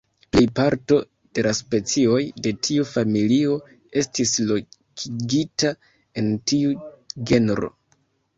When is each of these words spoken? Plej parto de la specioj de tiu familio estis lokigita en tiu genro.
Plej 0.35 0.43
parto 0.59 0.95
de 1.39 1.43
la 1.47 1.51
specioj 1.59 2.21
de 2.45 2.53
tiu 2.67 2.85
familio 2.93 3.59
estis 4.03 4.33
lokigita 4.53 5.73
en 6.23 6.33
tiu 6.55 6.75
genro. 7.33 7.73